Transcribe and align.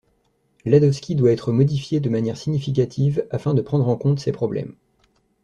Ladovski 0.65 1.13
doit 1.13 1.31
être 1.31 1.51
modifié 1.51 1.99
de 1.99 2.09
manière 2.09 2.35
significative 2.35 3.27
afin 3.29 3.53
de 3.53 3.61
prendre 3.61 3.87
en 3.87 3.97
compte 3.97 4.19
ces 4.19 4.31
problèmes. 4.31 4.73